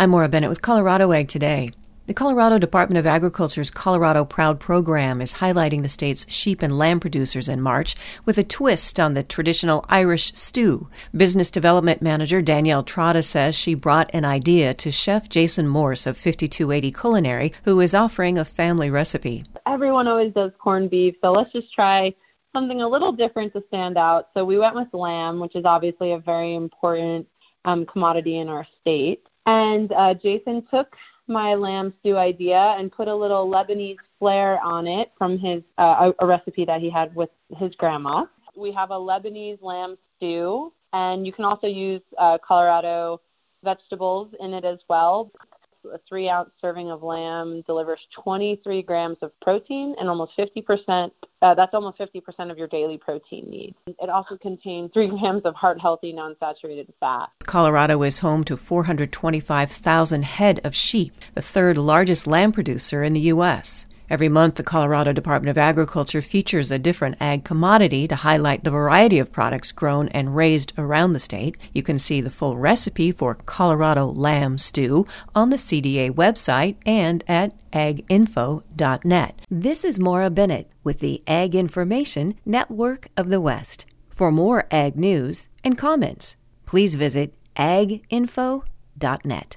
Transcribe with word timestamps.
I'm 0.00 0.10
Maura 0.10 0.28
Bennett 0.28 0.48
with 0.48 0.62
Colorado 0.62 1.10
Ag 1.10 1.26
Today. 1.26 1.72
The 2.06 2.14
Colorado 2.14 2.56
Department 2.56 3.00
of 3.00 3.06
Agriculture's 3.06 3.68
Colorado 3.68 4.24
Proud 4.24 4.60
program 4.60 5.20
is 5.20 5.34
highlighting 5.34 5.82
the 5.82 5.88
state's 5.88 6.32
sheep 6.32 6.62
and 6.62 6.78
lamb 6.78 7.00
producers 7.00 7.48
in 7.48 7.60
March 7.60 7.96
with 8.24 8.38
a 8.38 8.44
twist 8.44 9.00
on 9.00 9.14
the 9.14 9.24
traditional 9.24 9.84
Irish 9.88 10.32
stew. 10.34 10.88
Business 11.16 11.50
Development 11.50 12.00
Manager 12.00 12.40
Danielle 12.40 12.84
Trotta 12.84 13.24
says 13.24 13.56
she 13.56 13.74
brought 13.74 14.08
an 14.14 14.24
idea 14.24 14.72
to 14.74 14.92
Chef 14.92 15.28
Jason 15.28 15.66
Morse 15.66 16.06
of 16.06 16.16
5280 16.16 16.92
Culinary, 16.92 17.52
who 17.64 17.80
is 17.80 17.92
offering 17.92 18.38
a 18.38 18.44
family 18.44 18.90
recipe. 18.90 19.42
Everyone 19.66 20.06
always 20.06 20.32
does 20.32 20.52
corned 20.60 20.90
beef, 20.90 21.16
so 21.20 21.32
let's 21.32 21.50
just 21.50 21.74
try 21.74 22.14
something 22.52 22.82
a 22.82 22.88
little 22.88 23.10
different 23.10 23.52
to 23.54 23.64
stand 23.66 23.98
out. 23.98 24.28
So 24.32 24.44
we 24.44 24.58
went 24.58 24.76
with 24.76 24.94
lamb, 24.94 25.40
which 25.40 25.56
is 25.56 25.64
obviously 25.64 26.12
a 26.12 26.18
very 26.20 26.54
important 26.54 27.26
um, 27.64 27.84
commodity 27.84 28.38
in 28.38 28.48
our 28.48 28.64
state. 28.80 29.24
And 29.48 29.90
uh, 29.92 30.12
Jason 30.12 30.62
took 30.70 30.94
my 31.26 31.54
lamb 31.54 31.94
stew 32.00 32.18
idea 32.18 32.76
and 32.78 32.92
put 32.92 33.08
a 33.08 33.14
little 33.14 33.48
Lebanese 33.48 33.96
flair 34.18 34.60
on 34.62 34.86
it 34.86 35.10
from 35.16 35.38
his 35.38 35.62
uh, 35.78 36.12
a, 36.18 36.26
recipe 36.26 36.66
that 36.66 36.82
he 36.82 36.90
had 36.90 37.14
with 37.14 37.30
his 37.56 37.74
grandma. 37.76 38.26
We 38.54 38.72
have 38.72 38.90
a 38.90 38.96
Lebanese 38.96 39.62
lamb 39.62 39.96
stew, 40.16 40.70
and 40.92 41.26
you 41.26 41.32
can 41.32 41.46
also 41.46 41.66
use 41.66 42.02
uh, 42.18 42.36
Colorado 42.46 43.22
vegetables 43.64 44.34
in 44.38 44.52
it 44.52 44.66
as 44.66 44.80
well 44.86 45.32
a 45.92 45.98
three 46.08 46.28
ounce 46.28 46.50
serving 46.60 46.90
of 46.90 47.02
lamb 47.02 47.62
delivers 47.66 48.00
23 48.22 48.82
grams 48.82 49.16
of 49.22 49.32
protein 49.40 49.94
and 49.98 50.08
almost 50.08 50.32
50%, 50.38 51.10
uh, 51.40 51.54
that's 51.54 51.72
almost 51.72 51.98
50% 51.98 52.50
of 52.50 52.58
your 52.58 52.68
daily 52.68 52.98
protein 52.98 53.48
needs. 53.48 53.76
It 53.86 54.10
also 54.10 54.36
contains 54.36 54.90
three 54.92 55.08
grams 55.20 55.42
of 55.44 55.54
heart 55.54 55.80
healthy 55.80 56.12
non 56.12 56.36
saturated 56.40 56.92
fat. 57.00 57.30
Colorado 57.48 58.02
is 58.02 58.18
home 58.18 58.44
to 58.44 58.58
425,000 58.58 60.22
head 60.22 60.60
of 60.64 60.74
sheep, 60.74 61.14
the 61.32 61.40
third 61.40 61.78
largest 61.78 62.26
lamb 62.26 62.52
producer 62.52 63.02
in 63.02 63.14
the 63.14 63.32
U.S. 63.32 63.86
Every 64.10 64.28
month, 64.28 64.56
the 64.56 64.62
Colorado 64.62 65.14
Department 65.14 65.48
of 65.48 65.56
Agriculture 65.56 66.20
features 66.20 66.70
a 66.70 66.78
different 66.78 67.16
ag 67.22 67.44
commodity 67.44 68.06
to 68.06 68.16
highlight 68.16 68.64
the 68.64 68.70
variety 68.70 69.18
of 69.18 69.32
products 69.32 69.72
grown 69.72 70.08
and 70.08 70.36
raised 70.36 70.74
around 70.76 71.14
the 71.14 71.18
state. 71.18 71.56
You 71.72 71.82
can 71.82 71.98
see 71.98 72.20
the 72.20 72.28
full 72.28 72.58
recipe 72.58 73.12
for 73.12 73.34
Colorado 73.34 74.04
lamb 74.08 74.58
stew 74.58 75.06
on 75.34 75.48
the 75.48 75.56
CDA 75.56 76.10
website 76.10 76.76
and 76.84 77.24
at 77.26 77.54
aginfo.net. 77.70 79.40
This 79.50 79.84
is 79.86 79.98
Maura 79.98 80.28
Bennett 80.28 80.70
with 80.84 80.98
the 80.98 81.22
Ag 81.26 81.54
Information 81.54 82.34
Network 82.44 83.08
of 83.16 83.30
the 83.30 83.40
West. 83.40 83.86
For 84.10 84.30
more 84.30 84.66
ag 84.70 84.96
news 84.96 85.48
and 85.64 85.78
comments, 85.78 86.36
please 86.66 86.94
visit 86.94 87.32
aginfo.net. 87.58 89.46